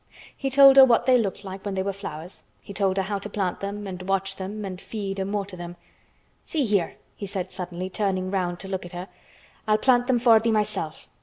[0.35, 3.19] He told her what they looked like when they were flowers; he told her how
[3.19, 5.75] to plant them, and watch them, and feed and water them.
[6.43, 9.09] "See here," he said suddenly, turning round to look at her.
[9.67, 11.07] "I'll plant them for thee myself.